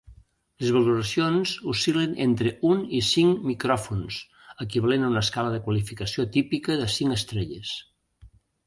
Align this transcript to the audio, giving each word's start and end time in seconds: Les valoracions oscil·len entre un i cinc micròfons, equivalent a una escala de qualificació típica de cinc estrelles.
Les 0.61 0.69
valoracions 0.75 1.51
oscil·len 1.73 2.15
entre 2.25 2.55
un 2.71 2.81
i 3.01 3.03
cinc 3.09 3.45
micròfons, 3.51 4.19
equivalent 4.67 5.07
a 5.07 5.15
una 5.15 5.25
escala 5.29 5.55
de 5.59 5.63
qualificació 5.69 6.31
típica 6.39 6.81
de 6.83 6.91
cinc 6.99 7.21
estrelles. 7.21 7.81